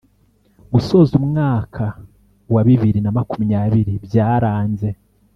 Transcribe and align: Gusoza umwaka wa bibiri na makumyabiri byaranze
Gusoza 0.73 1.11
umwaka 1.21 1.83
wa 2.53 2.61
bibiri 2.67 2.99
na 3.03 3.11
makumyabiri 3.17 3.93
byaranze 4.05 4.89